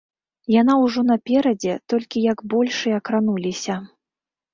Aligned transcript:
Яна 0.61 0.73
ўжо 0.83 1.01
наперадзе, 1.09 1.75
толькі 1.93 2.23
як 2.31 2.39
большыя 2.53 2.97
крануліся. 3.11 3.77